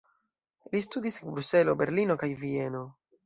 Li 0.75 0.81
studis 0.85 1.19
en 1.25 1.29
Bruselo, 1.35 1.77
Berlino 1.83 2.17
kaj 2.25 2.31
Vieno. 2.45 2.85